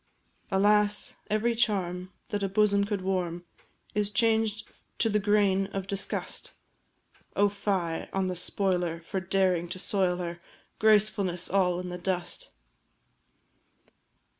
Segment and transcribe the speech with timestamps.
[0.49, 3.45] Alas every charm that a bosom could warm
[3.93, 6.53] Is changed to the grain of disgust!
[7.35, 10.41] Oh, fie on the spoiler for daring to soil her
[10.79, 12.49] Gracefulness all in the dust!